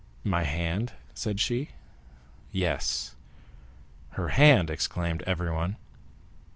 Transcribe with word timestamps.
"My 0.23 0.45
hand?" 0.45 0.93
said 1.13 1.39
she. 1.39 1.69
"Yes." 2.51 3.15
"Her 4.13 4.29
hand!" 4.29 4.71
exclaimed 4.71 5.21
everyone. 5.27 5.75